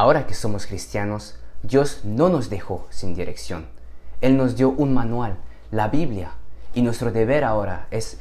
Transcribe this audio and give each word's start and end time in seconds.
Ahora 0.00 0.26
que 0.26 0.32
somos 0.32 0.66
cristianos, 0.66 1.36
Dios 1.62 2.00
no 2.04 2.30
nos 2.30 2.48
dejó 2.48 2.86
sin 2.88 3.14
dirección. 3.14 3.66
Él 4.22 4.38
nos 4.38 4.56
dio 4.56 4.70
un 4.70 4.94
manual, 4.94 5.36
la 5.70 5.88
Biblia, 5.88 6.32
y 6.72 6.80
nuestro 6.80 7.12
deber 7.12 7.44
ahora 7.44 7.86
es 7.90 8.18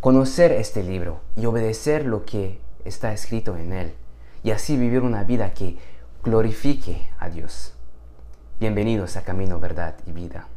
conocer 0.00 0.50
este 0.50 0.82
libro 0.82 1.20
y 1.36 1.46
obedecer 1.46 2.04
lo 2.04 2.24
que 2.24 2.58
está 2.84 3.12
escrito 3.12 3.56
en 3.56 3.72
él, 3.72 3.94
y 4.42 4.50
así 4.50 4.76
vivir 4.76 5.02
una 5.02 5.22
vida 5.22 5.54
que 5.54 5.78
glorifique 6.24 7.08
a 7.20 7.28
Dios. 7.28 7.74
Bienvenidos 8.58 9.16
a 9.16 9.22
Camino, 9.22 9.60
Verdad 9.60 9.94
y 10.08 10.10
Vida. 10.10 10.48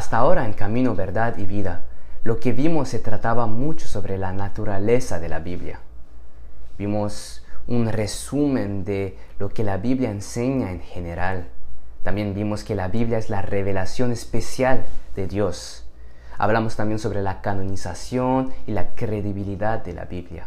Hasta 0.00 0.16
ahora 0.16 0.46
en 0.46 0.54
Camino, 0.54 0.94
Verdad 0.94 1.36
y 1.36 1.44
Vida, 1.44 1.82
lo 2.24 2.40
que 2.40 2.54
vimos 2.54 2.88
se 2.88 3.00
trataba 3.00 3.44
mucho 3.44 3.86
sobre 3.86 4.16
la 4.16 4.32
naturaleza 4.32 5.20
de 5.20 5.28
la 5.28 5.40
Biblia. 5.40 5.80
Vimos 6.78 7.44
un 7.66 7.86
resumen 7.86 8.86
de 8.86 9.18
lo 9.38 9.50
que 9.50 9.62
la 9.62 9.76
Biblia 9.76 10.10
enseña 10.10 10.70
en 10.70 10.80
general 10.80 11.48
también 12.02 12.32
vimos 12.32 12.64
que 12.64 12.74
la 12.74 12.88
Biblia 12.88 13.18
es 13.18 13.28
la 13.28 13.42
revelación 13.42 14.10
especial 14.10 14.86
de 15.16 15.26
Dios. 15.26 15.84
Hablamos 16.38 16.76
también 16.76 16.98
sobre 16.98 17.20
la 17.20 17.42
canonización 17.42 18.54
y 18.66 18.72
la 18.72 18.94
credibilidad 18.94 19.84
de 19.84 19.92
la 19.92 20.06
Biblia. 20.06 20.46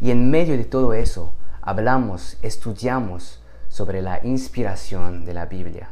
Y 0.00 0.12
en 0.12 0.30
medio 0.30 0.56
de 0.56 0.64
todo 0.64 0.94
eso, 0.94 1.34
hablamos, 1.60 2.38
estudiamos 2.40 3.42
sobre 3.68 4.00
la 4.00 4.24
inspiración 4.24 5.26
de 5.26 5.34
la 5.34 5.44
Biblia. 5.44 5.90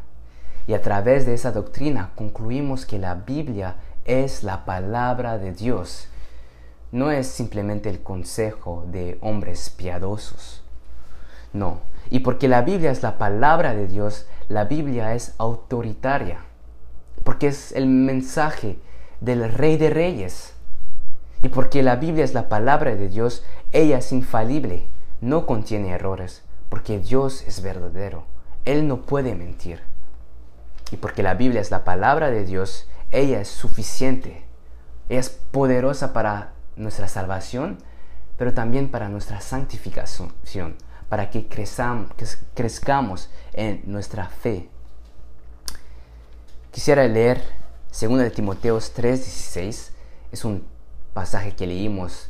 Y 0.66 0.74
a 0.74 0.82
través 0.82 1.26
de 1.26 1.34
esa 1.34 1.52
doctrina 1.52 2.10
concluimos 2.14 2.86
que 2.86 2.98
la 2.98 3.14
Biblia 3.14 3.76
es 4.04 4.42
la 4.42 4.64
palabra 4.64 5.38
de 5.38 5.52
Dios. 5.52 6.08
No 6.92 7.10
es 7.10 7.26
simplemente 7.26 7.88
el 7.88 8.02
consejo 8.02 8.84
de 8.90 9.18
hombres 9.20 9.70
piadosos. 9.70 10.62
No. 11.52 11.80
Y 12.10 12.20
porque 12.20 12.48
la 12.48 12.62
Biblia 12.62 12.90
es 12.90 13.02
la 13.02 13.18
palabra 13.18 13.74
de 13.74 13.88
Dios, 13.88 14.26
la 14.48 14.64
Biblia 14.64 15.14
es 15.14 15.34
autoritaria, 15.38 16.38
porque 17.24 17.48
es 17.48 17.72
el 17.72 17.86
mensaje 17.86 18.78
del 19.20 19.52
Rey 19.52 19.76
de 19.76 19.90
Reyes. 19.90 20.54
Y 21.42 21.48
porque 21.48 21.82
la 21.82 21.96
Biblia 21.96 22.24
es 22.24 22.34
la 22.34 22.48
palabra 22.48 22.94
de 22.94 23.08
Dios, 23.08 23.44
ella 23.72 23.98
es 23.98 24.12
infalible, 24.12 24.86
no 25.20 25.46
contiene 25.46 25.90
errores, 25.90 26.42
porque 26.68 26.98
Dios 26.98 27.42
es 27.46 27.60
verdadero, 27.60 28.24
Él 28.64 28.86
no 28.86 29.02
puede 29.02 29.34
mentir. 29.34 29.80
Y 30.90 30.96
porque 30.96 31.22
la 31.22 31.34
Biblia 31.34 31.60
es 31.60 31.70
la 31.70 31.84
palabra 31.84 32.30
de 32.30 32.44
Dios, 32.44 32.88
ella 33.10 33.40
es 33.40 33.48
suficiente, 33.48 34.44
es 35.08 35.30
poderosa 35.30 36.12
para 36.12 36.52
nuestra 36.76 37.08
salvación, 37.08 37.78
pero 38.36 38.54
también 38.54 38.90
para 38.90 39.08
nuestra 39.08 39.40
santificación 39.40 40.32
para 41.08 41.30
que 41.30 41.46
crezcamos 41.46 43.30
en 43.52 43.82
nuestra 43.86 44.28
fe. 44.28 44.68
Quisiera 46.70 47.06
leer 47.06 47.42
2 47.88 48.18
de 48.18 48.30
Timoteos 48.30 48.92
3:16. 48.94 49.92
Es 50.32 50.44
un 50.44 50.66
pasaje 51.14 51.54
que 51.54 51.66
leímos 51.66 52.28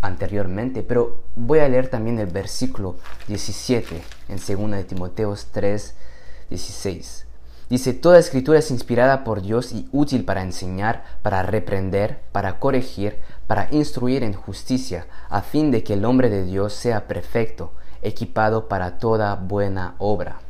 anteriormente, 0.00 0.82
pero 0.82 1.22
voy 1.36 1.60
a 1.60 1.68
leer 1.68 1.88
también 1.88 2.18
el 2.18 2.26
versículo 2.26 2.96
17 3.28 4.02
en 4.28 4.36
2 4.36 4.70
de 4.72 4.84
Timoteos 4.84 5.48
3:16. 5.52 7.26
Dice, 7.70 7.94
toda 7.94 8.18
escritura 8.18 8.58
es 8.58 8.70
inspirada 8.70 9.24
por 9.24 9.40
Dios 9.40 9.72
y 9.72 9.88
útil 9.90 10.24
para 10.24 10.42
enseñar, 10.42 11.02
para 11.22 11.42
reprender, 11.42 12.20
para 12.30 12.58
corregir, 12.58 13.18
para 13.46 13.68
instruir 13.70 14.22
en 14.22 14.34
justicia, 14.34 15.06
a 15.30 15.40
fin 15.40 15.70
de 15.70 15.82
que 15.82 15.94
el 15.94 16.04
hombre 16.04 16.28
de 16.28 16.44
Dios 16.44 16.74
sea 16.74 17.06
perfecto, 17.08 17.72
equipado 18.02 18.68
para 18.68 18.98
toda 18.98 19.34
buena 19.36 19.94
obra. 19.98 20.40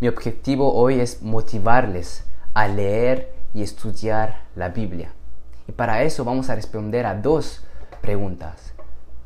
Mi 0.00 0.06
objetivo 0.06 0.72
hoy 0.72 1.00
es 1.00 1.22
motivarles 1.22 2.24
a 2.52 2.68
leer 2.68 3.34
y 3.54 3.62
estudiar 3.62 4.42
la 4.54 4.68
Biblia. 4.68 5.12
Y 5.66 5.72
para 5.72 6.02
eso 6.02 6.24
vamos 6.24 6.48
a 6.48 6.54
responder 6.54 7.06
a 7.06 7.14
dos 7.14 7.64
preguntas. 8.00 8.72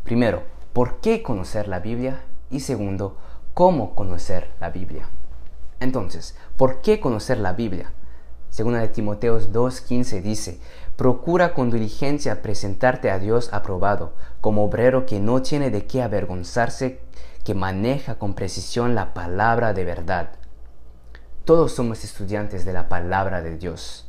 Primero, 0.04 0.42
¿por 0.72 1.00
qué 1.00 1.22
conocer 1.22 1.68
la 1.68 1.80
Biblia? 1.80 2.22
Y 2.50 2.60
segundo, 2.60 3.16
¿cómo 3.52 3.94
conocer 3.94 4.48
la 4.60 4.70
Biblia? 4.70 5.08
Entonces, 5.81 6.37
¿por 6.56 6.81
qué 6.81 7.00
conocer 7.00 7.39
la 7.39 7.53
Biblia? 7.53 7.93
Segunda 8.50 8.81
de 8.81 8.89
Timoteos 8.89 9.53
2.15 9.53 10.22
dice, 10.22 10.61
Procura 10.97 11.55
con 11.55 11.71
diligencia 11.71 12.43
presentarte 12.43 13.11
a 13.11 13.19
Dios 13.19 13.50
aprobado, 13.53 14.15
como 14.41 14.65
obrero 14.65 15.06
que 15.06 15.21
no 15.21 15.43
tiene 15.43 15.71
de 15.71 15.87
qué 15.87 16.03
avergonzarse, 16.03 17.00
que 17.44 17.55
maneja 17.55 18.16
con 18.16 18.34
precisión 18.34 18.94
la 18.94 19.15
palabra 19.15 19.75
de 19.75 19.84
verdad. 19.84 20.31
Todos 21.44 21.72
somos 21.72 22.03
estudiantes 22.05 22.65
de 22.65 22.72
la 22.72 22.89
palabra 22.89 23.43
de 23.43 23.56
Dios. 23.56 24.09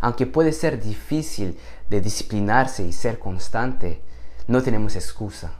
Aunque 0.00 0.26
puede 0.26 0.52
ser 0.52 0.80
difícil 0.80 1.58
de 1.88 2.00
disciplinarse 2.00 2.84
y 2.84 2.92
ser 2.92 3.18
constante, 3.18 4.00
no 4.46 4.62
tenemos 4.62 4.96
excusa. 4.96 5.52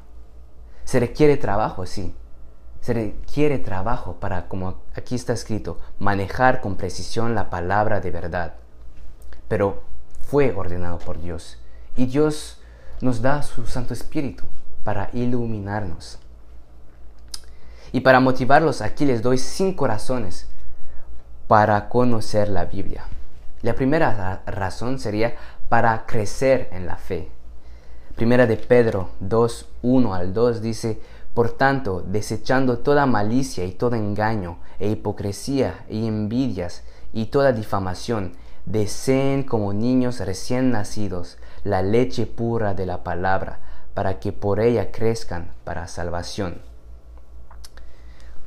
Se 0.85 1.01
requiere 1.01 1.37
trabajo, 1.37 1.85
sí. 1.85 2.15
Se 2.81 2.95
requiere 2.95 3.59
trabajo 3.59 4.17
para, 4.17 4.49
como 4.49 4.79
aquí 4.95 5.15
está 5.15 5.33
escrito, 5.33 5.79
manejar 5.99 6.61
con 6.61 6.77
precisión 6.77 7.35
la 7.35 7.51
palabra 7.51 8.01
de 8.01 8.11
verdad. 8.11 8.55
Pero 9.49 9.83
fue 10.21 10.53
ordenado 10.53 10.99
por 10.99 11.21
Dios. 11.21 11.59
Y 11.97 12.07
Dios 12.07 12.59
nos 13.01 13.21
da 13.21 13.43
su 13.43 13.67
Santo 13.67 13.93
Espíritu 13.93 14.45
para 14.85 15.11
iluminarnos. 15.13 16.19
Y 17.93 18.01
para 18.01 18.21
motivarlos, 18.21 18.81
aquí 18.81 19.05
les 19.05 19.23
doy 19.23 19.39
cinco 19.39 19.87
razones 19.87 20.47
para 21.49 21.89
conocer 21.89 22.49
la 22.49 22.65
Biblia. 22.65 23.05
La 23.63 23.75
primera 23.75 24.43
razón 24.47 24.99
sería 24.99 25.35
para 25.69 26.07
crecer 26.07 26.69
en 26.73 26.87
la 26.87 26.97
fe. 26.97 27.29
Primera 28.15 28.47
de 28.47 28.57
Pedro 28.57 29.11
2, 29.21 29.69
1 29.83 30.15
al 30.15 30.33
2 30.33 30.63
dice, 30.63 31.01
Por 31.41 31.53
tanto, 31.53 32.05
desechando 32.07 32.81
toda 32.81 33.07
malicia 33.07 33.65
y 33.65 33.73
todo 33.73 33.97
engaño, 33.97 34.59
e 34.79 34.91
hipocresía, 34.91 35.87
y 35.89 36.07
envidias, 36.07 36.83
y 37.15 37.29
toda 37.29 37.53
difamación, 37.53 38.35
deseen 38.67 39.45
como 39.45 39.73
niños 39.73 40.21
recién 40.21 40.71
nacidos 40.71 41.39
la 41.65 41.81
leche 41.81 42.27
pura 42.27 42.75
de 42.75 42.85
la 42.85 43.03
palabra, 43.05 43.61
para 43.95 44.21
que 44.21 44.33
por 44.33 44.61
ella 44.61 44.93
crezcan 44.93 45.53
para 45.65 45.89
salvación. 45.89 46.61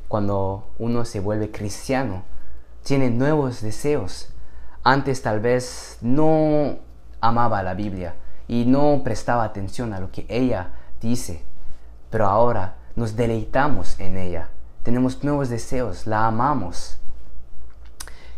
Cuando 0.06 0.68
uno 0.78 1.04
se 1.04 1.18
vuelve 1.18 1.50
cristiano, 1.50 2.22
tiene 2.84 3.10
nuevos 3.10 3.60
deseos. 3.60 4.28
Antes 4.84 5.20
tal 5.20 5.40
vez 5.40 5.98
no 6.00 6.78
amaba 7.20 7.64
la 7.64 7.74
Biblia 7.74 8.14
y 8.46 8.66
no 8.66 9.02
prestaba 9.02 9.42
atención 9.42 9.92
a 9.94 9.98
lo 9.98 10.12
que 10.12 10.26
ella 10.28 10.74
dice, 11.00 11.42
pero 12.08 12.28
ahora 12.28 12.83
nos 12.96 13.16
deleitamos 13.16 13.98
en 13.98 14.16
ella. 14.16 14.48
Tenemos 14.82 15.24
nuevos 15.24 15.48
deseos, 15.48 16.06
la 16.06 16.26
amamos. 16.26 16.98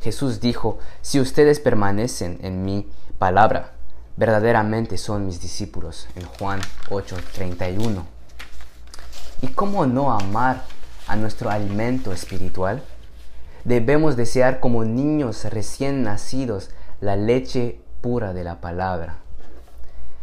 Jesús 0.00 0.40
dijo, 0.40 0.78
si 1.02 1.20
ustedes 1.20 1.60
permanecen 1.60 2.38
en 2.42 2.64
mi 2.64 2.88
palabra, 3.18 3.72
verdaderamente 4.16 4.98
son 4.98 5.26
mis 5.26 5.40
discípulos, 5.40 6.08
en 6.14 6.24
Juan 6.24 6.60
8:31. 6.90 8.04
¿Y 9.42 9.48
cómo 9.48 9.86
no 9.86 10.12
amar 10.12 10.62
a 11.06 11.16
nuestro 11.16 11.50
alimento 11.50 12.12
espiritual? 12.12 12.82
Debemos 13.64 14.16
desear 14.16 14.60
como 14.60 14.84
niños 14.84 15.44
recién 15.44 16.02
nacidos 16.02 16.70
la 17.00 17.16
leche 17.16 17.80
pura 18.00 18.32
de 18.32 18.44
la 18.44 18.60
palabra. 18.60 19.16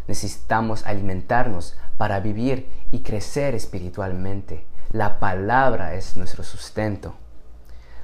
Necesitamos 0.08 0.86
alimentarnos 0.86 1.76
para 1.98 2.20
vivir 2.20 2.70
y 2.94 3.00
crecer 3.00 3.56
espiritualmente. 3.56 4.66
La 4.92 5.20
palabra 5.20 5.96
es 5.96 6.16
nuestro 6.16 6.44
sustento. 6.44 7.16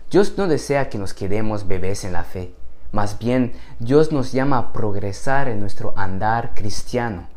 Dios 0.09 0.33
no 0.35 0.47
desea 0.47 0.89
que 0.89 0.97
nos 0.97 1.13
quedemos 1.13 1.67
bebés 1.67 2.03
en 2.03 2.11
la 2.13 2.23
fe. 2.23 2.55
Más 2.91 3.19
bien, 3.19 3.53
Dios 3.77 4.11
nos 4.11 4.31
llama 4.31 4.57
a 4.57 4.73
progresar 4.73 5.47
en 5.47 5.59
nuestro 5.59 5.93
andar 5.95 6.55
cristiano. 6.55 7.27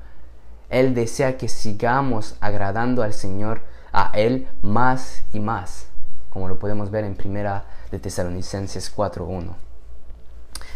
Él 0.70 0.94
desea 0.94 1.36
que 1.36 1.48
sigamos 1.48 2.36
agradando 2.40 3.02
al 3.02 3.12
Señor, 3.12 3.60
a 3.92 4.10
Él 4.14 4.48
más 4.62 5.22
y 5.34 5.40
más, 5.40 5.88
como 6.30 6.48
lo 6.48 6.58
podemos 6.58 6.90
ver 6.90 7.04
en 7.04 7.16
primera 7.16 7.66
de 7.90 7.98
Tesalonicenses 7.98 8.96
4.1. 8.96 9.52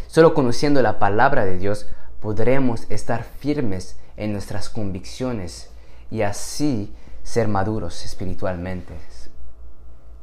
Solo 0.09 0.35
conociendo 0.35 0.83
la 0.83 0.99
palabra 0.99 1.47
de 1.47 1.57
Dios 1.57 1.89
podremos 2.21 2.83
estar 2.91 3.25
firmes 3.25 3.97
en 4.19 4.33
nuestras 4.33 4.69
convicciones 4.69 5.71
y 6.11 6.23
así 6.23 6.95
ser 7.23 7.49
maduros 7.49 8.05
espiritualmente. 8.05 8.95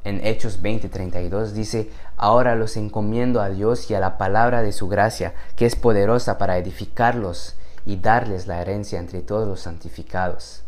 en 0.06 0.26
Hechos 0.26 0.62
20:32 0.62 1.52
dice, 1.52 1.90
ahora 2.18 2.56
los 2.56 2.76
encomiendo 2.76 3.42
a 3.42 3.50
Dios 3.50 3.90
y 3.90 3.96
a 3.96 4.00
la 4.00 4.18
palabra 4.18 4.62
de 4.62 4.74
su 4.74 4.90
gracia, 4.90 5.34
que 5.56 5.66
es 5.66 5.76
poderosa 5.76 6.38
para 6.38 6.58
edificarlos 6.58 7.56
y 7.86 7.98
darles 7.98 8.48
la 8.48 8.62
herencia 8.62 9.00
entre 9.00 9.22
todos 9.22 9.48
los 9.48 9.62
santificados. 9.62 10.64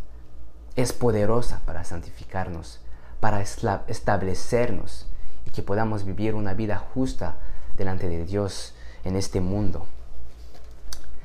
Es 0.75 0.93
poderosa 0.93 1.61
para 1.65 1.83
santificarnos, 1.83 2.79
para 3.19 3.41
establecernos 3.41 5.07
y 5.45 5.51
que 5.51 5.63
podamos 5.63 6.05
vivir 6.05 6.35
una 6.35 6.53
vida 6.53 6.77
justa 6.77 7.35
delante 7.77 8.07
de 8.09 8.25
Dios 8.25 8.73
en 9.03 9.15
este 9.15 9.41
mundo. 9.41 9.85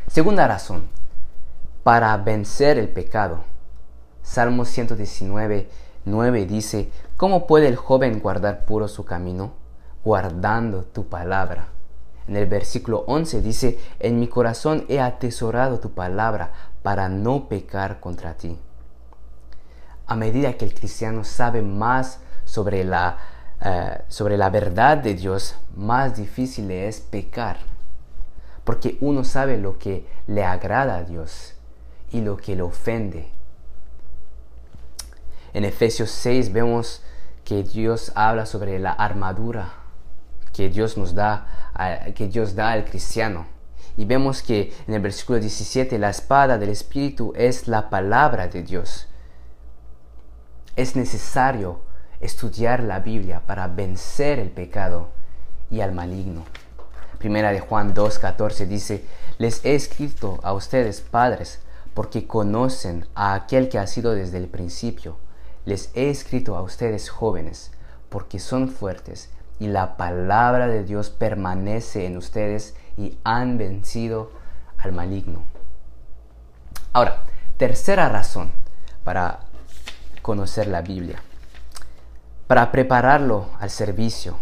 Segunda 0.09 0.47
razón, 0.47 0.89
para 1.83 2.17
vencer 2.17 2.79
el 2.79 2.89
pecado. 2.89 3.45
Salmo 4.31 4.65
119, 4.65 5.69
9 6.05 6.47
dice, 6.47 6.93
¿cómo 7.17 7.49
puede 7.49 7.67
el 7.67 7.75
joven 7.75 8.21
guardar 8.21 8.65
puro 8.65 8.87
su 8.87 9.05
camino? 9.05 9.55
Guardando 10.05 10.85
tu 10.85 11.09
palabra. 11.09 11.67
En 12.29 12.37
el 12.37 12.47
versículo 12.47 13.03
11 13.09 13.41
dice, 13.41 13.81
en 13.99 14.21
mi 14.21 14.29
corazón 14.29 14.85
he 14.89 15.01
atesorado 15.01 15.81
tu 15.81 15.91
palabra 15.95 16.53
para 16.85 17.09
no 17.09 17.49
pecar 17.49 17.99
contra 17.99 18.35
ti. 18.35 18.57
A 20.07 20.15
medida 20.15 20.53
que 20.53 20.65
el 20.65 20.75
cristiano 20.75 21.25
sabe 21.25 21.61
más 21.61 22.21
sobre 22.45 22.85
la, 22.85 23.19
eh, 23.61 24.01
sobre 24.07 24.39
la 24.39 24.49
verdad 24.49 24.99
de 24.99 25.15
Dios, 25.15 25.57
más 25.75 26.17
difícil 26.17 26.71
es 26.71 27.01
pecar. 27.01 27.57
Porque 28.63 28.97
uno 29.01 29.25
sabe 29.25 29.59
lo 29.59 29.77
que 29.77 30.07
le 30.29 30.45
agrada 30.45 30.99
a 30.99 31.03
Dios 31.03 31.55
y 32.13 32.21
lo 32.21 32.37
que 32.37 32.55
le 32.55 32.63
ofende. 32.63 33.40
En 35.53 35.65
Efesios 35.65 36.11
6 36.11 36.53
vemos 36.53 37.03
que 37.45 37.63
Dios 37.63 38.13
habla 38.15 38.47
sobre 38.47 38.79
la 38.79 38.93
armadura 38.93 39.81
que 40.53 40.69
Dios 40.69 40.97
nos 40.97 41.15
da, 41.15 41.47
que 42.15 42.29
Dios 42.29 42.55
da 42.55 42.73
al 42.73 42.85
cristiano. 42.85 43.47
Y 43.97 44.05
vemos 44.05 44.43
que 44.43 44.73
en 44.87 44.95
el 44.95 45.01
versículo 45.01 45.39
17 45.39 45.99
la 45.99 46.11
espada 46.11 46.59
del 46.59 46.71
Espíritu 46.71 47.33
es 47.37 47.69
la 47.69 47.91
palabra 47.91 48.49
de 48.49 48.63
Dios. 48.63 49.09
Es 50.77 50.97
necesario 50.97 51.81
estudiar 52.21 52.83
la 52.83 53.01
Biblia 53.01 53.43
para 53.47 53.67
vencer 53.69 54.39
el 54.39 54.51
pecado 54.51 55.09
y 55.71 55.81
al 55.81 55.93
maligno. 55.93 56.45
Primera 57.19 57.53
de 57.53 57.61
Juan 57.61 57.95
2.14 57.95 58.67
dice, 58.67 59.05
les 59.39 59.65
he 59.65 59.75
escrito 59.75 60.41
a 60.43 60.53
ustedes, 60.53 61.01
padres, 61.01 61.61
porque 61.93 62.27
conocen 62.27 63.07
a 63.15 63.35
aquel 63.35 63.69
que 63.69 63.79
ha 63.79 63.87
sido 63.87 64.15
desde 64.15 64.39
el 64.39 64.49
principio. 64.49 65.17
Les 65.65 65.91
he 65.95 66.11
escrito 66.11 66.57
a 66.57 66.63
ustedes, 66.63 67.11
jóvenes, 67.11 67.71
porque 68.09 68.39
son 68.39 68.69
fuertes 68.69 69.31
y 69.59 69.69
la 69.69 69.97
palabra 69.97 70.67
de 70.67 70.85
Dios 70.85 71.11
permanece 71.11 72.07
en 72.07 72.17
ustedes 72.17 72.75
y 72.97 73.19
han 73.25 73.59
vencido 73.59 74.33
al 74.79 74.93
maligno. 74.93 75.43
Ahora, 76.93 77.25
tercera 77.59 78.09
razón 78.09 78.51
para 79.05 79.41
conocer 80.23 80.67
la 80.67 80.81
Biblia. 80.81 81.23
Para 82.47 82.73
prepararlo 82.73 83.51
al 83.61 83.71
servicio, 83.71 84.39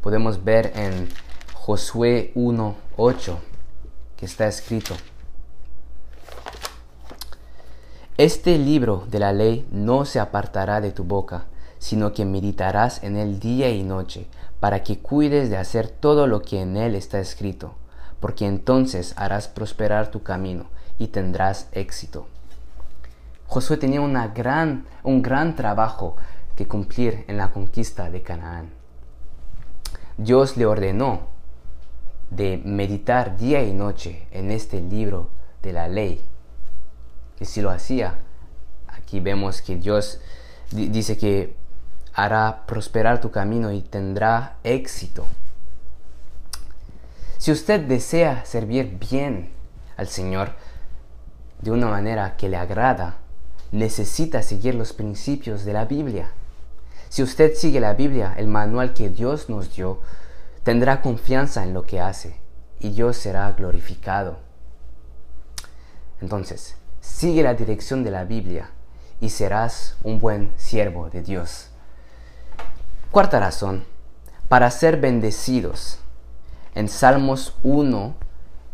podemos 0.00 0.44
ver 0.44 0.72
en 0.76 1.08
Josué 1.52 2.32
1.8 2.36 3.36
que 4.16 4.26
está 4.26 4.46
escrito. 4.46 4.94
Este 8.18 8.58
libro 8.58 9.06
de 9.10 9.18
la 9.18 9.32
ley 9.32 9.66
no 9.72 10.04
se 10.04 10.20
apartará 10.20 10.82
de 10.82 10.92
tu 10.92 11.02
boca, 11.02 11.46
sino 11.78 12.12
que 12.12 12.26
meditarás 12.26 13.02
en 13.02 13.16
él 13.16 13.40
día 13.40 13.70
y 13.70 13.82
noche, 13.84 14.26
para 14.60 14.82
que 14.82 14.98
cuides 14.98 15.48
de 15.48 15.56
hacer 15.56 15.88
todo 15.88 16.26
lo 16.26 16.42
que 16.42 16.60
en 16.60 16.76
él 16.76 16.94
está 16.94 17.20
escrito, 17.20 17.74
porque 18.20 18.46
entonces 18.46 19.14
harás 19.16 19.48
prosperar 19.48 20.10
tu 20.10 20.22
camino 20.22 20.66
y 20.98 21.06
tendrás 21.08 21.68
éxito. 21.72 22.26
Josué 23.46 23.78
tenía 23.78 24.02
una 24.02 24.28
gran, 24.28 24.84
un 25.02 25.22
gran 25.22 25.56
trabajo 25.56 26.16
que 26.54 26.68
cumplir 26.68 27.24
en 27.28 27.38
la 27.38 27.50
conquista 27.50 28.10
de 28.10 28.20
Canaán. 28.20 28.68
Dios 30.18 30.58
le 30.58 30.66
ordenó 30.66 31.28
de 32.28 32.60
meditar 32.62 33.38
día 33.38 33.62
y 33.64 33.72
noche 33.72 34.28
en 34.32 34.50
este 34.50 34.82
libro 34.82 35.30
de 35.62 35.72
la 35.72 35.88
ley. 35.88 36.22
Y 37.40 37.44
si 37.44 37.60
lo 37.60 37.70
hacía, 37.70 38.14
aquí 38.88 39.20
vemos 39.20 39.62
que 39.62 39.76
Dios 39.76 40.20
dice 40.70 41.16
que 41.16 41.56
hará 42.14 42.64
prosperar 42.66 43.20
tu 43.20 43.30
camino 43.30 43.72
y 43.72 43.80
tendrá 43.80 44.56
éxito. 44.64 45.26
Si 47.38 47.50
usted 47.50 47.80
desea 47.80 48.44
servir 48.44 48.98
bien 48.98 49.50
al 49.96 50.08
Señor 50.08 50.52
de 51.60 51.70
una 51.70 51.88
manera 51.88 52.36
que 52.36 52.48
le 52.48 52.56
agrada, 52.56 53.16
necesita 53.72 54.42
seguir 54.42 54.74
los 54.74 54.92
principios 54.92 55.64
de 55.64 55.72
la 55.72 55.84
Biblia. 55.86 56.30
Si 57.08 57.22
usted 57.22 57.54
sigue 57.54 57.80
la 57.80 57.94
Biblia, 57.94 58.34
el 58.36 58.48
manual 58.48 58.94
que 58.94 59.08
Dios 59.08 59.48
nos 59.48 59.74
dio, 59.74 60.00
tendrá 60.62 61.02
confianza 61.02 61.64
en 61.64 61.74
lo 61.74 61.82
que 61.82 62.00
hace 62.00 62.36
y 62.78 62.90
Dios 62.90 63.16
será 63.16 63.50
glorificado. 63.52 64.38
Entonces, 66.20 66.76
sigue 67.02 67.42
la 67.42 67.54
dirección 67.54 68.04
de 68.04 68.12
la 68.12 68.24
Biblia 68.24 68.70
y 69.20 69.28
serás 69.28 69.96
un 70.04 70.20
buen 70.20 70.52
siervo 70.56 71.10
de 71.10 71.22
Dios. 71.22 71.66
Cuarta 73.10 73.40
razón, 73.40 73.84
para 74.48 74.70
ser 74.70 75.00
bendecidos. 75.00 75.98
En 76.74 76.88
Salmos 76.88 77.56
1 77.64 78.14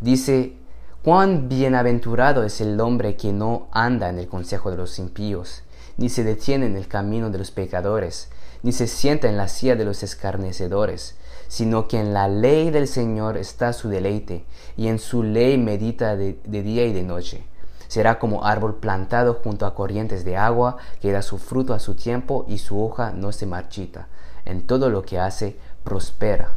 dice, 0.00 0.56
cuán 1.02 1.48
bienaventurado 1.48 2.44
es 2.44 2.60
el 2.60 2.78
hombre 2.80 3.16
que 3.16 3.32
no 3.32 3.68
anda 3.72 4.10
en 4.10 4.18
el 4.18 4.28
consejo 4.28 4.70
de 4.70 4.76
los 4.76 4.98
impíos, 4.98 5.62
ni 5.96 6.10
se 6.10 6.22
detiene 6.22 6.66
en 6.66 6.76
el 6.76 6.86
camino 6.86 7.30
de 7.30 7.38
los 7.38 7.50
pecadores, 7.50 8.28
ni 8.62 8.72
se 8.72 8.86
sienta 8.88 9.28
en 9.28 9.38
la 9.38 9.48
silla 9.48 9.74
de 9.74 9.86
los 9.86 10.02
escarnecedores, 10.02 11.16
sino 11.48 11.88
que 11.88 11.98
en 11.98 12.12
la 12.12 12.28
ley 12.28 12.70
del 12.70 12.88
Señor 12.88 13.38
está 13.38 13.72
su 13.72 13.88
deleite, 13.88 14.44
y 14.76 14.88
en 14.88 14.98
su 14.98 15.22
ley 15.22 15.56
medita 15.56 16.14
de, 16.14 16.38
de 16.44 16.62
día 16.62 16.84
y 16.84 16.92
de 16.92 17.02
noche. 17.02 17.44
Será 17.88 18.18
como 18.18 18.44
árbol 18.44 18.76
plantado 18.76 19.40
junto 19.42 19.66
a 19.66 19.74
corrientes 19.74 20.24
de 20.24 20.36
agua, 20.36 20.76
que 21.00 21.10
da 21.10 21.22
su 21.22 21.38
fruto 21.38 21.74
a 21.74 21.78
su 21.78 21.94
tiempo 21.94 22.44
y 22.46 22.58
su 22.58 22.80
hoja 22.82 23.12
no 23.12 23.32
se 23.32 23.46
marchita 23.46 24.08
en 24.44 24.66
todo 24.66 24.90
lo 24.90 25.02
que 25.02 25.18
hace 25.18 25.58
prospera. 25.84 26.50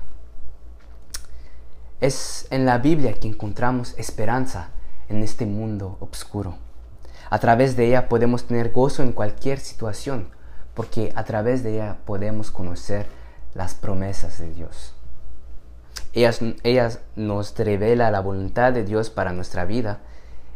Es 2.01 2.48
en 2.50 2.65
la 2.65 2.77
Biblia 2.77 3.13
que 3.13 3.27
encontramos 3.27 3.94
esperanza 3.98 4.70
en 5.08 5.24
este 5.24 5.46
mundo 5.46 5.98
oscuro. 6.00 6.56
A 7.29 7.39
través 7.39 7.77
de 7.77 7.88
ella 7.88 8.10
podemos 8.10 8.46
tener 8.46 8.72
gozo 8.72 9.03
en 9.03 9.13
cualquier 9.13 9.60
situación, 9.60 10.29
porque 10.74 11.13
a 11.15 11.24
través 11.24 11.63
de 11.63 11.75
ella 11.75 11.98
podemos 12.06 12.51
conocer 12.51 13.08
las 13.53 13.74
promesas 13.74 14.39
de 14.39 14.51
Dios. 14.51 14.96
Ella 16.13 16.89
nos 17.15 17.58
revela 17.58 18.12
la 18.12 18.20
voluntad 18.20 18.74
de 18.74 18.84
Dios 18.84 19.10
para 19.10 19.32
nuestra 19.32 19.63
vida 19.63 20.00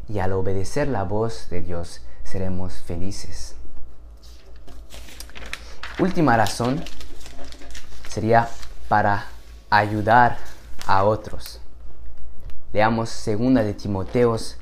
y 0.08 0.20
al 0.20 0.34
obedecer 0.34 0.88
la 0.88 1.04
voz 1.04 1.50
de 1.50 1.62
Dios 1.62 2.02
seremos 2.24 2.74
felices. 2.74 3.56
Última 6.00 6.36
razón 6.36 6.84
sería 8.10 8.50
para 8.88 9.26
ayudar 9.70 10.38
a 10.86 11.04
otros. 11.04 11.60
Leamos 12.74 13.10
segunda 13.10 13.64
de 13.64 13.74
Timoteos 13.74 14.58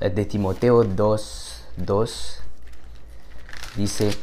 eh, 0.00 0.10
de 0.10 0.24
Timoteo 0.24 0.84
2, 0.84 1.64
2 1.76 2.40
dice 3.76 4.16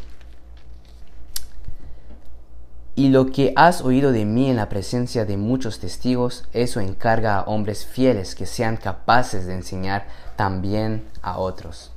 y 2.96 3.10
lo 3.10 3.26
que 3.26 3.52
has 3.58 3.82
oído 3.82 4.14
de 4.14 4.24
mí 4.24 4.50
en 4.50 4.56
la 4.56 4.70
presencia 4.70 5.26
de 5.26 5.36
muchos 5.36 5.80
testigos, 5.80 6.48
eso 6.54 6.80
encarga 6.80 7.38
a 7.38 7.44
hombres 7.44 7.86
fieles 7.86 8.36
que 8.36 8.46
sean 8.46 8.78
capaces 8.78 9.46
de 9.46 9.54
enseñar 9.54 10.08
también 10.38 11.06
a 11.22 11.38
otros. 11.38 11.92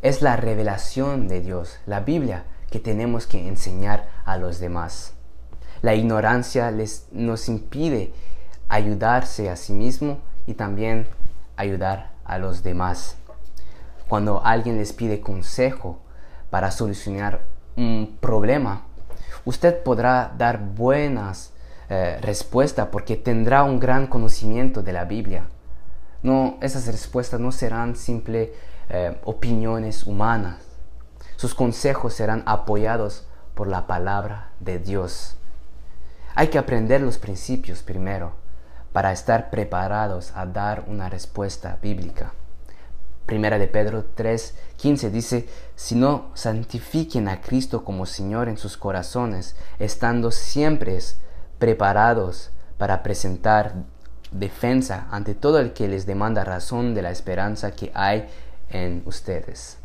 Es 0.00 0.22
la 0.22 0.36
revelación 0.36 1.28
de 1.28 1.40
Dios, 1.40 1.76
la 1.84 2.00
Biblia, 2.00 2.44
que 2.70 2.80
tenemos 2.80 3.26
que 3.26 3.46
enseñar 3.46 4.08
a 4.24 4.38
los 4.38 4.60
demás. 4.60 5.12
La 5.82 5.94
ignorancia 5.94 6.70
les, 6.70 7.06
nos 7.12 7.48
impide 7.50 8.14
ayudarse 8.68 9.50
a 9.50 9.56
sí 9.56 9.74
mismo 9.74 10.20
y 10.46 10.54
también 10.54 11.06
ayudar 11.56 12.12
a 12.24 12.38
los 12.38 12.62
demás. 12.62 13.16
Cuando 14.08 14.42
alguien 14.42 14.78
les 14.78 14.94
pide 14.94 15.20
consejo 15.20 15.98
para 16.48 16.70
solucionar 16.70 17.42
un 17.76 18.16
problema, 18.18 18.86
usted 19.44 19.82
podrá 19.82 20.32
dar 20.36 20.58
buenas 20.58 21.52
eh, 21.88 22.18
respuestas 22.20 22.88
porque 22.88 23.16
tendrá 23.16 23.64
un 23.64 23.78
gran 23.80 24.06
conocimiento 24.06 24.82
de 24.82 24.92
la 24.92 25.04
Biblia. 25.04 25.44
No, 26.22 26.58
esas 26.60 26.86
respuestas 26.86 27.40
no 27.40 27.52
serán 27.52 27.96
simples 27.96 28.50
eh, 28.88 29.18
opiniones 29.24 30.06
humanas, 30.06 30.56
sus 31.36 31.54
consejos 31.54 32.14
serán 32.14 32.42
apoyados 32.46 33.26
por 33.54 33.66
la 33.66 33.86
palabra 33.86 34.50
de 34.60 34.78
Dios. 34.78 35.36
Hay 36.34 36.48
que 36.48 36.58
aprender 36.58 37.00
los 37.00 37.18
principios 37.18 37.82
primero 37.82 38.32
para 38.92 39.12
estar 39.12 39.50
preparados 39.50 40.32
a 40.36 40.46
dar 40.46 40.84
una 40.86 41.08
respuesta 41.08 41.78
bíblica. 41.82 42.32
Primera 43.26 43.58
de 43.58 43.68
Pedro 43.68 44.04
3:15 44.16 45.10
dice, 45.10 45.48
si 45.76 45.94
no 45.94 46.30
santifiquen 46.34 47.28
a 47.28 47.40
Cristo 47.40 47.84
como 47.84 48.06
Señor 48.06 48.48
en 48.48 48.58
sus 48.58 48.76
corazones, 48.76 49.56
estando 49.78 50.30
siempre 50.30 50.98
preparados 51.58 52.50
para 52.78 53.02
presentar 53.02 53.74
defensa 54.32 55.06
ante 55.10 55.34
todo 55.34 55.60
el 55.60 55.72
que 55.72 55.88
les 55.88 56.06
demanda 56.06 56.44
razón 56.44 56.94
de 56.94 57.02
la 57.02 57.10
esperanza 57.10 57.70
que 57.72 57.92
hay 57.94 58.28
en 58.70 59.02
ustedes. 59.06 59.78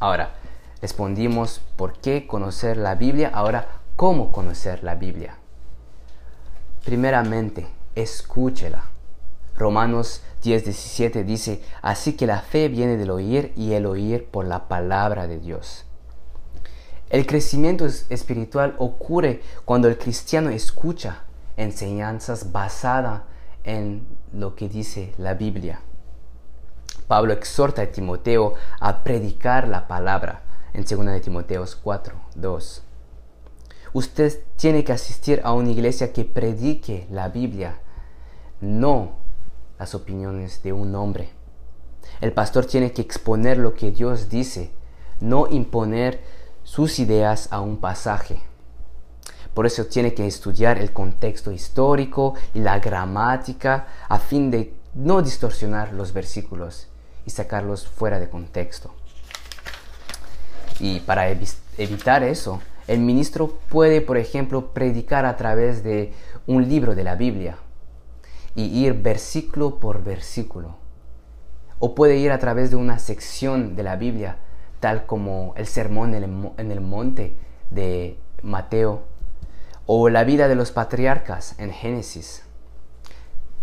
Ahora, 0.00 0.34
respondimos 0.82 1.60
por 1.76 1.98
qué 1.98 2.26
conocer 2.26 2.76
la 2.76 2.94
Biblia, 2.94 3.30
ahora 3.32 3.80
cómo 3.96 4.30
conocer 4.30 4.84
la 4.84 4.94
Biblia. 4.94 5.38
Primeramente, 6.84 7.66
escúchela. 7.94 8.84
Romanos 9.56 10.22
10:17 10.42 11.24
dice, 11.24 11.62
así 11.82 12.14
que 12.14 12.26
la 12.26 12.40
fe 12.40 12.68
viene 12.68 12.96
del 12.96 13.10
oír 13.10 13.52
y 13.56 13.72
el 13.72 13.86
oír 13.86 14.26
por 14.26 14.46
la 14.46 14.68
palabra 14.68 15.26
de 15.26 15.38
Dios. 15.38 15.84
El 17.10 17.26
crecimiento 17.26 17.86
espiritual 17.86 18.74
ocurre 18.78 19.40
cuando 19.64 19.88
el 19.88 19.96
cristiano 19.96 20.50
escucha 20.50 21.24
enseñanzas 21.56 22.52
basadas 22.52 23.22
en 23.64 24.06
lo 24.32 24.54
que 24.54 24.68
dice 24.68 25.14
la 25.16 25.34
Biblia. 25.34 25.80
Pablo 27.06 27.32
exhorta 27.32 27.82
a 27.82 27.86
Timoteo 27.86 28.54
a 28.80 29.02
predicar 29.02 29.66
la 29.68 29.88
palabra 29.88 30.42
en 30.74 30.84
2 30.84 31.06
de 31.06 31.20
Timoteo 31.20 31.64
4, 31.82 32.14
2. 32.34 32.82
Usted 33.94 34.40
tiene 34.56 34.84
que 34.84 34.92
asistir 34.92 35.40
a 35.44 35.52
una 35.52 35.70
iglesia 35.70 36.12
que 36.12 36.26
predique 36.26 37.06
la 37.10 37.28
Biblia, 37.30 37.80
no 38.60 39.17
las 39.78 39.94
opiniones 39.94 40.62
de 40.62 40.72
un 40.72 40.94
hombre. 40.94 41.30
El 42.20 42.32
pastor 42.32 42.66
tiene 42.66 42.92
que 42.92 43.02
exponer 43.02 43.58
lo 43.58 43.74
que 43.74 43.90
Dios 43.90 44.28
dice, 44.28 44.70
no 45.20 45.46
imponer 45.48 46.20
sus 46.64 46.98
ideas 46.98 47.48
a 47.52 47.60
un 47.60 47.78
pasaje. 47.78 48.40
Por 49.54 49.66
eso 49.66 49.86
tiene 49.86 50.14
que 50.14 50.26
estudiar 50.26 50.78
el 50.78 50.92
contexto 50.92 51.52
histórico 51.52 52.34
y 52.54 52.60
la 52.60 52.78
gramática 52.78 53.86
a 54.08 54.18
fin 54.18 54.50
de 54.50 54.74
no 54.94 55.22
distorsionar 55.22 55.92
los 55.92 56.12
versículos 56.12 56.88
y 57.24 57.30
sacarlos 57.30 57.86
fuera 57.86 58.18
de 58.18 58.28
contexto. 58.28 58.94
Y 60.80 61.00
para 61.00 61.28
evitar 61.28 62.22
eso, 62.22 62.60
el 62.86 63.00
ministro 63.00 63.58
puede, 63.68 64.00
por 64.00 64.16
ejemplo, 64.16 64.72
predicar 64.72 65.26
a 65.26 65.36
través 65.36 65.82
de 65.82 66.14
un 66.46 66.68
libro 66.68 66.94
de 66.94 67.04
la 67.04 67.16
Biblia 67.16 67.58
y 68.58 68.84
ir 68.84 68.94
versículo 68.94 69.78
por 69.78 70.02
versículo. 70.02 70.74
O 71.78 71.94
puede 71.94 72.16
ir 72.16 72.32
a 72.32 72.40
través 72.40 72.70
de 72.70 72.76
una 72.76 72.98
sección 72.98 73.76
de 73.76 73.84
la 73.84 73.94
Biblia, 73.94 74.38
tal 74.80 75.06
como 75.06 75.54
el 75.56 75.68
sermón 75.68 76.12
en 76.12 76.72
el 76.72 76.80
monte 76.80 77.36
de 77.70 78.18
Mateo 78.42 79.04
o 79.86 80.08
la 80.08 80.24
vida 80.24 80.48
de 80.48 80.56
los 80.56 80.72
patriarcas 80.72 81.54
en 81.60 81.70
Génesis. 81.72 82.42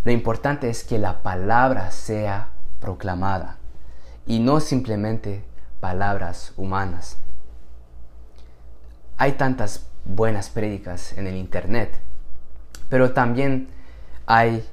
Lo 0.05 0.13
importante 0.13 0.69
es 0.69 0.85
que 0.85 0.97
la 0.97 1.23
palabra 1.23 1.91
sea 1.91 2.51
proclamada 2.79 3.57
y 4.25 4.39
no 4.39 4.61
simplemente 4.61 5.43
palabras 5.81 6.53
humanas. 6.55 7.17
Hay 9.17 9.33
tantas 9.33 9.87
buenas 10.05 10.49
prédicas 10.49 11.17
en 11.17 11.27
el 11.27 11.35
Internet, 11.35 11.99
pero 12.87 13.11
también 13.11 13.67
hay 14.25 14.65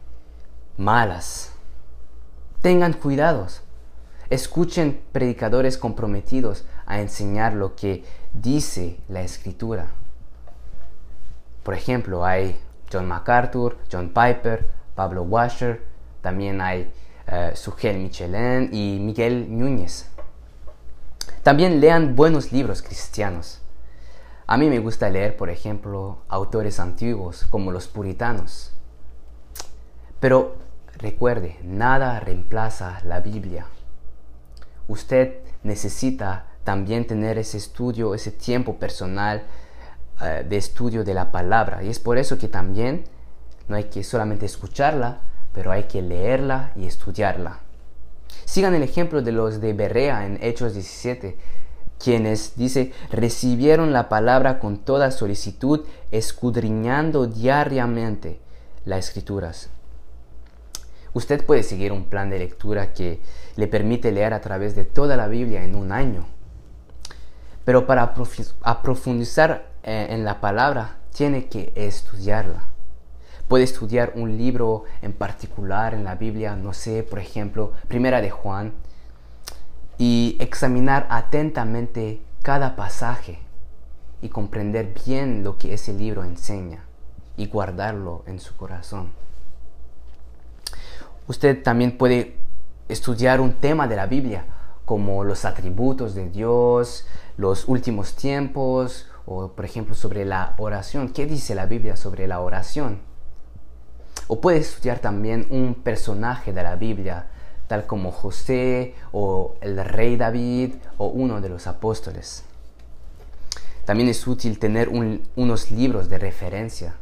malas. 0.77 1.53
Tengan 2.61 2.93
cuidados. 2.93 3.63
Escuchen 4.31 5.03
predicadores 5.13 5.77
comprometidos 5.77 6.65
a 6.87 7.01
enseñar 7.01 7.55
lo 7.55 7.75
que 7.75 8.05
dice 8.33 8.99
la 9.09 9.23
escritura. 9.23 9.89
Por 11.63 11.75
ejemplo, 11.75 12.25
hay 12.25 12.59
John 12.91 13.07
MacArthur, 13.07 13.79
John 13.91 14.09
Piper, 14.09 14.69
Pablo 14.95 15.23
Washer, 15.23 15.83
también 16.21 16.61
hay 16.61 16.93
uh, 17.29 17.55
Sugel 17.57 17.99
Michelin 17.99 18.71
y 18.73 18.99
Miguel 19.01 19.47
Núñez. 19.57 20.09
También 21.43 21.81
lean 21.81 22.15
buenos 22.15 22.53
libros 22.53 22.83
cristianos. 22.83 23.61
A 24.47 24.57
mí 24.57 24.69
me 24.69 24.79
gusta 24.79 25.09
leer, 25.09 25.37
por 25.37 25.51
ejemplo, 25.51 26.19
autores 26.29 26.79
antiguos 26.79 27.47
como 27.51 27.73
los 27.73 27.89
puritanos. 27.89 28.73
Pero 30.23 30.55
recuerde, 30.99 31.59
nada 31.65 32.21
reemplaza 32.21 33.01
la 33.05 33.19
Biblia. 33.19 33.67
Usted 34.87 35.39
necesita 35.65 36.47
también 36.63 37.09
tener 37.09 37.39
ese 37.39 37.57
estudio, 37.57 38.15
ese 38.15 38.31
tiempo 38.31 38.77
personal 38.77 39.43
eh, 40.21 40.47
de 40.49 40.57
estudio 40.57 41.03
de 41.03 41.15
la 41.15 41.33
palabra. 41.33 41.83
Y 41.83 41.89
es 41.89 41.99
por 41.99 42.19
eso 42.19 42.39
que 42.39 42.47
también 42.47 43.03
no 43.67 43.75
hay 43.75 43.91
que 43.91 44.05
solamente 44.05 44.47
escucharla, 44.47 45.23
pero 45.53 45.73
hay 45.73 45.85
que 45.89 46.03
leerla 46.03 46.71
y 46.77 46.87
estudiarla. 46.87 47.59
Sigan 48.45 48.77
el 48.77 48.85
ejemplo 48.85 49.23
de 49.23 49.33
los 49.33 49.61
de 49.61 49.73
Berea 49.73 50.25
en 50.25 50.39
Hechos 50.41 50.75
17, 50.75 51.37
quienes, 51.99 52.55
dice, 52.55 52.93
recibieron 53.11 53.93
la 53.93 54.09
palabra 54.09 54.61
con 54.61 54.79
toda 54.79 55.11
solicitud, 55.11 55.85
escudriñando 56.13 57.27
diariamente 57.27 58.39
las 58.85 59.09
escrituras. 59.09 59.72
Usted 61.15 61.45
puede 61.45 61.63
seguir 61.63 61.93
un 61.93 62.05
plan 62.05 62.31
de 62.31 62.39
lectura 62.39 62.93
que 62.93 63.21
le 63.57 63.67
permite 63.67 64.13
leer 64.13 64.33
a 64.33 64.41
través 64.41 64.75
de 64.75 64.85
toda 64.85 65.17
la 65.17 65.29
Biblia 65.29 65.63
en 65.63 65.75
un 65.75 65.93
año. 65.93 66.27
Pero 67.65 67.87
para 67.87 68.15
profundizar 68.15 69.71
eh, 69.83 70.07
en 70.11 70.25
la 70.25 70.41
palabra, 70.41 70.97
tiene 71.13 71.47
que 71.49 71.73
estudiarla. 71.77 72.65
Puede 73.47 73.65
estudiar 73.65 74.13
un 74.17 74.39
libro 74.39 74.85
en 75.03 75.13
particular 75.13 75.93
en 75.93 76.05
la 76.05 76.15
Biblia, 76.15 76.57
no 76.57 76.73
sé, 76.73 77.03
por 77.03 77.19
ejemplo, 77.19 77.73
Primera 77.89 78.23
de 78.23 78.31
Juan, 78.31 78.73
y 79.99 80.37
examinar 80.41 81.07
atentamente 81.11 82.23
cada 82.43 82.75
pasaje 82.75 83.39
y 84.23 84.31
comprender 84.31 84.95
bien 85.05 85.45
lo 85.45 85.59
que 85.59 85.75
ese 85.75 85.93
libro 85.93 86.25
enseña 86.25 86.85
y 87.37 87.47
guardarlo 87.47 88.25
en 88.27 88.41
su 88.41 88.57
corazón. 88.57 89.13
Usted 91.29 91.63
también 91.63 91.97
puede 91.97 92.37
estudiar 92.89 93.41
un 93.41 93.55
tema 93.55 93.87
de 93.87 93.97
la 93.97 94.07
Biblia, 94.07 94.45
como 94.85 95.25
los 95.25 95.45
atributos 95.45 96.15
de 96.15 96.29
Dios, 96.29 97.07
los 97.37 97.69
últimos 97.69 98.15
tiempos, 98.17 99.07
o 99.25 99.49
por 99.53 99.65
ejemplo 99.65 99.95
sobre 99.95 100.25
la 100.25 100.55
oración. 100.59 101.11
¿Qué 101.11 101.27
dice 101.27 101.55
la 101.55 101.67
Biblia 101.67 101.97
sobre 101.97 102.27
la 102.27 102.41
oración? 102.41 103.01
O 104.27 104.41
puede 104.41 104.59
estudiar 104.59 104.99
también 104.99 105.47
un 105.51 105.75
personaje 105.75 106.53
de 106.53 106.63
la 106.63 106.77
Biblia, 106.77 107.27
tal 107.69 107.87
como 107.87 108.11
José 108.11 108.95
o 109.13 109.55
el 109.61 109.83
rey 109.85 110.17
David 110.17 110.75
o 110.99 111.07
uno 111.07 111.41
de 111.41 111.49
los 111.49 111.67
apóstoles. 111.67 112.45
También 113.85 114.09
es 114.09 114.27
útil 114.27 114.59
tener 114.59 114.89
unos 114.89 115.71
libros 115.71 116.09
de 116.09 116.19
referencia, 116.19 116.95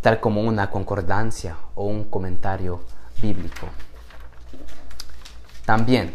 tal 0.00 0.20
como 0.20 0.42
una 0.42 0.70
concordancia 0.70 1.56
o 1.74 1.84
un 1.84 2.04
comentario 2.04 2.80
bíblico. 3.20 3.68
También 5.64 6.14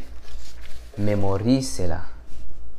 memorícela, 0.97 2.05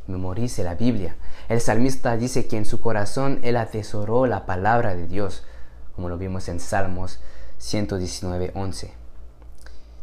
memorice 0.07 0.63
la 0.63 0.75
Biblia. 0.75 1.15
El 1.49 1.61
salmista 1.61 2.15
dice 2.17 2.47
que 2.47 2.57
en 2.57 2.65
su 2.65 2.79
corazón 2.79 3.39
él 3.43 3.57
atesoró 3.57 4.25
la 4.25 4.45
palabra 4.45 4.95
de 4.95 5.07
Dios, 5.07 5.43
como 5.95 6.09
lo 6.09 6.17
vimos 6.17 6.47
en 6.47 6.59
Salmos 6.59 7.19
119.11. 7.59 8.91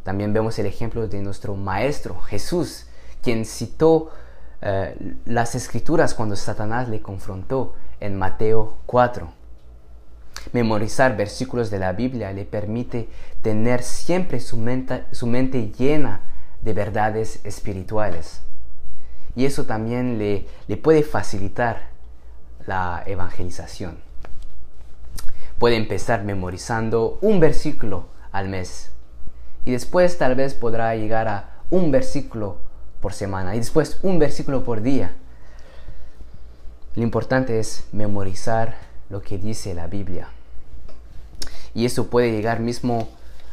También 0.02 0.32
vemos 0.32 0.58
el 0.58 0.66
ejemplo 0.66 1.08
de 1.08 1.20
nuestro 1.20 1.56
Maestro 1.56 2.20
Jesús, 2.20 2.86
quien 3.22 3.44
citó 3.44 4.10
eh, 4.62 5.16
las 5.24 5.54
escrituras 5.54 6.14
cuando 6.14 6.36
Satanás 6.36 6.88
le 6.88 7.00
confrontó 7.00 7.74
en 8.00 8.16
Mateo 8.16 8.78
4. 8.86 9.39
Memorizar 10.52 11.16
versículos 11.16 11.70
de 11.70 11.78
la 11.78 11.92
Biblia 11.92 12.32
le 12.32 12.44
permite 12.44 13.08
tener 13.42 13.82
siempre 13.82 14.40
su 14.40 14.56
mente, 14.56 15.04
su 15.12 15.26
mente 15.26 15.72
llena 15.78 16.20
de 16.62 16.72
verdades 16.72 17.40
espirituales. 17.44 18.42
Y 19.36 19.44
eso 19.44 19.64
también 19.64 20.18
le, 20.18 20.46
le 20.68 20.76
puede 20.76 21.02
facilitar 21.02 21.90
la 22.66 23.02
evangelización 23.06 24.10
puede 25.60 25.76
empezar 25.76 26.24
memorizando 26.24 27.18
un 27.20 27.38
versículo 27.38 28.06
al 28.32 28.48
mes. 28.48 28.90
Y 29.66 29.72
después 29.72 30.16
tal 30.16 30.34
vez 30.34 30.54
podrá 30.54 30.96
llegar 30.96 31.28
a 31.28 31.50
un 31.68 31.92
versículo 31.92 32.56
por 33.02 33.12
semana 33.12 33.54
y 33.54 33.58
después 33.58 34.00
un 34.02 34.18
versículo 34.18 34.64
por 34.64 34.80
día. 34.80 35.12
Lo 36.94 37.02
importante 37.02 37.60
es 37.60 37.84
memorizar 37.92 38.74
lo 39.10 39.20
que 39.20 39.38
dice 39.38 39.74
la 39.74 39.86
Biblia. 39.86 40.28
Y 41.74 41.84
eso 41.84 42.08
puede 42.08 42.32
llegar 42.32 42.60
mismo 42.60 43.08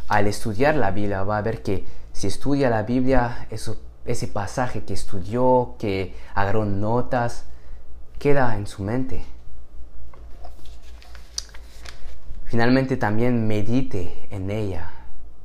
al 0.08 0.28
estudiar 0.28 0.76
la 0.76 0.92
Biblia. 0.92 1.24
Va 1.24 1.38
a 1.38 1.42
ver 1.42 1.62
que 1.62 1.86
si 2.14 2.28
estudia 2.28 2.70
la 2.70 2.84
Biblia, 2.84 3.48
eso, 3.50 3.82
ese 4.06 4.28
pasaje 4.28 4.84
que 4.86 4.94
estudió, 4.94 5.76
que 5.78 6.16
agarró 6.34 6.66
notas, 6.66 7.46
queda 8.20 8.56
en 8.56 8.68
su 8.68 8.84
mente. 8.84 9.26
Finalmente 12.46 12.96
también 12.96 13.46
medite 13.46 14.28
en 14.32 14.50
ella. 14.50 14.92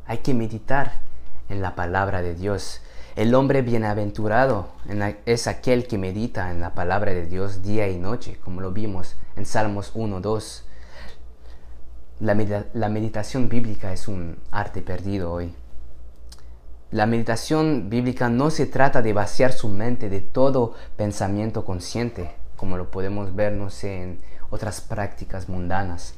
Hay 0.07 0.19
que 0.19 0.35
meditar 0.35 1.01
en 1.49 1.61
la 1.61 1.75
palabra 1.75 2.23
de 2.23 2.35
Dios. 2.35 2.81
El 3.15 3.35
hombre 3.35 3.61
bienaventurado 3.61 4.69
es 5.27 5.47
aquel 5.47 5.87
que 5.87 5.99
medita 5.99 6.51
en 6.51 6.63
la 6.63 6.75
palabra 6.75 7.13
de 7.13 7.27
Dios 7.27 7.63
día 7.63 7.87
y 7.89 7.99
noche, 7.99 8.39
como 8.43 8.63
lo 8.63 8.73
vimos 8.73 9.17
en 9.37 9.45
Salmos 9.45 9.91
1, 9.93 10.23
2. 10.23 10.65
La, 12.21 12.89
meditación 12.89 13.51
bíblica 13.51 13.93
es 13.93 14.09
un 14.09 14.39
arte 14.51 14.81
perdido 14.81 15.31
hoy. 15.31 15.55
La 16.91 17.05
meditación 17.05 17.91
bíblica 17.91 18.31
no 18.31 18.49
se 18.49 18.65
trata 18.65 19.03
de 19.03 19.13
vaciar 19.13 19.53
su 19.53 19.69
mente 19.69 20.09
de 20.09 20.23
todo 20.23 20.75
pensamiento 20.97 21.67
consciente, 21.67 22.35
como 22.57 22.79
lo 22.79 22.91
podemos 22.91 23.37
ver, 23.37 23.53
no 23.53 23.69
sé, 23.69 24.03
en 24.03 24.21
otras 24.49 24.81
prácticas 24.81 25.51
mundanas. 25.51 26.15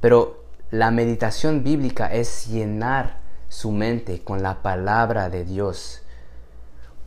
Pero 0.00 0.44
la 0.70 0.92
meditación 0.92 1.64
bíblica 1.64 2.06
es 2.12 2.46
llenar 2.46 3.19
su 3.50 3.72
mente 3.72 4.22
con 4.22 4.42
la 4.42 4.62
palabra 4.62 5.28
de 5.28 5.44
Dios. 5.44 6.02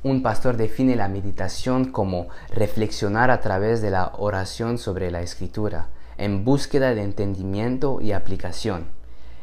Un 0.04 0.22
pastor 0.22 0.58
define 0.58 0.98
la 0.98 1.08
meditación 1.08 1.86
como 1.86 2.28
reflexionar 2.50 3.32
a 3.32 3.40
través 3.40 3.82
de 3.82 3.90
la 3.90 4.12
oración 4.18 4.78
sobre 4.78 5.10
la 5.10 5.22
escritura, 5.22 5.88
en 6.18 6.44
búsqueda 6.44 6.94
de 6.94 7.02
entendimiento 7.02 8.02
y 8.02 8.12
aplicación. 8.12 8.88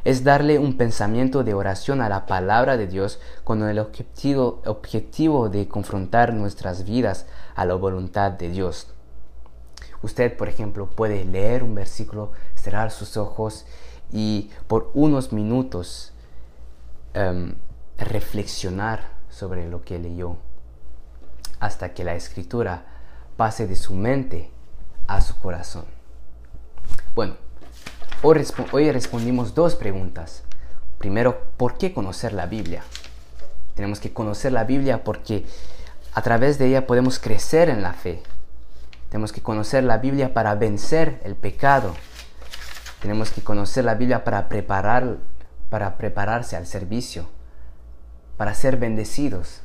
Es 0.05 0.25
darle 0.25 0.59
un 0.59 0.77
pensamiento 0.77 1.43
de 1.43 1.55
oración 1.55 2.03
a 2.03 2.11
la 2.11 2.27
palabra 2.27 2.77
de 2.77 2.87
Dios 2.87 3.19
con 3.45 3.63
el 3.63 3.79
objetivo, 3.79 4.61
objetivo 4.67 5.49
de 5.49 5.69
confrontar 5.69 6.35
nuestras 6.35 6.85
vidas 6.85 7.25
a 7.55 7.65
la 7.65 7.75
voluntad 7.75 8.33
de 8.33 8.51
Dios. 8.51 8.89
Usted, 10.03 10.37
por 10.37 10.51
ejemplo, 10.51 10.91
puede 10.91 11.25
leer 11.25 11.63
un 11.63 11.75
versículo, 11.75 12.33
cerrar 12.55 12.91
sus 12.91 13.17
ojos 13.17 13.65
y 14.13 14.51
por 14.67 14.91
unos 14.93 15.33
minutos 15.33 16.13
em, 17.15 17.55
reflexionar 17.99 19.13
sobre 19.29 19.69
lo 19.69 19.83
que 19.83 19.99
leyó 19.99 20.37
hasta 21.61 21.93
que 21.93 22.05
la 22.05 22.15
escritura 22.15 22.85
pase 23.37 23.67
de 23.67 23.77
su 23.77 23.95
mente 23.95 24.51
a 25.07 25.21
su 25.21 25.39
corazón. 25.39 25.85
Bueno, 27.15 27.37
hoy, 28.23 28.47
hoy 28.73 28.91
respondimos 28.91 29.55
dos 29.55 29.75
preguntas. 29.75 30.43
Primero, 30.99 31.43
¿por 31.57 31.79
qué 31.79 31.93
conocer 31.93 32.33
la 32.33 32.47
Biblia? 32.47 32.83
Tenemos 33.75 34.01
que 34.01 34.13
conocer 34.13 34.53
la 34.53 34.65
Biblia 34.65 35.05
porque 35.05 35.47
a 36.13 36.23
través 36.23 36.59
de 36.59 36.67
ella 36.67 36.87
podemos 36.87 37.19
crecer 37.19 37.69
en 37.69 37.83
la 37.83 37.93
fe. 37.93 38.23
Tenemos 39.09 39.33
que 39.33 39.43
conocer 39.43 39.85
la 39.85 39.99
Biblia 39.99 40.35
para 40.35 40.55
vencer 40.55 41.21
el 41.25 41.35
pecado. 41.35 41.95
Tenemos 43.01 43.31
que 43.31 43.43
conocer 43.43 43.85
la 43.85 43.95
Biblia 43.95 44.25
para 44.25 44.49
preparar 44.49 45.17
para 45.71 45.97
prepararse 45.97 46.57
al 46.57 46.67
servicio, 46.67 47.29
para 48.37 48.55
ser 48.55 48.77
bendecidos 48.77 49.63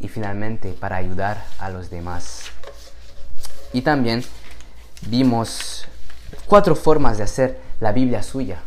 y 0.00 0.08
finalmente 0.08 0.72
para 0.72 0.96
ayudar 0.96 1.44
a 1.58 1.70
los 1.70 1.88
demás. 1.90 2.42
Y 3.72 3.82
también 3.82 4.22
vimos 5.08 5.86
cuatro 6.46 6.74
formas 6.74 7.18
de 7.18 7.24
hacer 7.24 7.60
la 7.80 7.92
Biblia 7.92 8.22
suya. 8.22 8.60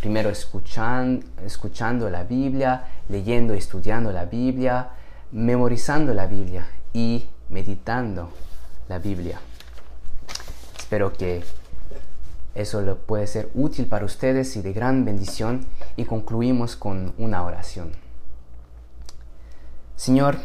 Primero 0.00 0.30
escuchando, 0.30 2.10
la 2.10 2.24
Biblia, 2.24 2.84
leyendo 3.08 3.54
y 3.54 3.58
estudiando 3.58 4.12
la 4.12 4.24
Biblia, 4.24 4.90
memorizando 5.32 6.14
la 6.14 6.26
Biblia 6.26 6.66
y 6.92 7.26
meditando 7.48 8.32
la 8.88 8.98
Biblia. 8.98 9.40
Espero 10.78 11.12
que 11.12 11.42
eso 12.56 12.80
lo 12.80 12.96
puede 12.98 13.26
ser 13.26 13.50
útil 13.54 13.86
para 13.86 14.04
ustedes 14.04 14.56
y 14.56 14.62
de 14.62 14.72
gran 14.72 15.04
bendición 15.04 15.66
y 15.96 16.04
concluimos 16.04 16.74
con 16.76 17.14
una 17.18 17.44
oración. 17.44 17.92
Señor, 19.94 20.38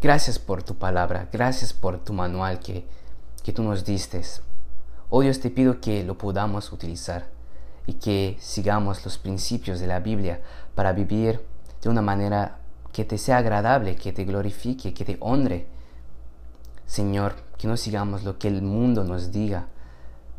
gracias 0.00 0.38
por 0.38 0.62
tu 0.62 0.76
palabra, 0.76 1.28
gracias 1.32 1.72
por 1.72 1.98
tu 1.98 2.12
manual 2.12 2.60
que, 2.60 2.86
que 3.42 3.52
tú 3.52 3.62
nos 3.62 3.84
diste. 3.84 4.22
Hoy 5.10 5.26
Dios 5.26 5.40
te 5.40 5.50
pido 5.50 5.80
que 5.80 6.04
lo 6.04 6.18
podamos 6.18 6.70
utilizar 6.70 7.28
y 7.86 7.94
que 7.94 8.36
sigamos 8.40 9.02
los 9.04 9.16
principios 9.16 9.80
de 9.80 9.86
la 9.86 10.00
Biblia 10.00 10.42
para 10.74 10.92
vivir 10.92 11.40
de 11.80 11.88
una 11.88 12.02
manera 12.02 12.58
que 12.92 13.04
te 13.06 13.16
sea 13.16 13.38
agradable, 13.38 13.96
que 13.96 14.12
te 14.12 14.24
glorifique, 14.24 14.92
que 14.92 15.04
te 15.04 15.16
honre. 15.20 15.66
Señor, 16.86 17.36
que 17.56 17.68
no 17.68 17.76
sigamos 17.76 18.24
lo 18.24 18.38
que 18.38 18.48
el 18.48 18.60
mundo 18.60 19.04
nos 19.04 19.32
diga, 19.32 19.68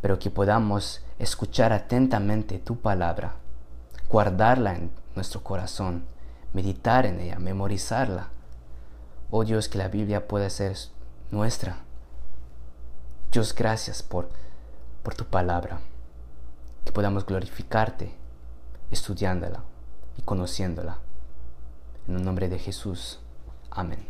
pero 0.02 0.20
que 0.20 0.30
podamos 0.30 1.04
escuchar 1.18 1.74
atentamente 1.74 2.60
tu 2.60 2.78
palabra, 2.78 3.36
guardarla 4.10 4.76
en 4.76 4.92
nuestro 5.16 5.44
corazón, 5.44 6.06
meditar 6.54 7.06
en 7.06 7.20
ella, 7.20 7.40
memorizarla. 7.40 8.30
Oh 9.32 9.44
Dios, 9.44 9.68
que 9.68 9.78
la 9.78 9.88
Biblia 9.88 10.28
pueda 10.28 10.50
ser 10.50 10.76
nuestra. 11.32 11.78
Dios, 13.32 13.54
gracias 13.54 14.02
por, 14.02 14.30
por 15.04 15.14
tu 15.14 15.26
palabra, 15.26 15.82
que 16.86 16.92
podamos 16.92 17.26
glorificarte 17.26 18.16
estudiándola 18.92 19.64
y 20.18 20.22
conociéndola. 20.24 20.98
En 22.08 22.16
el 22.16 22.24
nombre 22.24 22.50
de 22.50 22.58
Jesús. 22.58 23.20
Amén. 23.70 24.08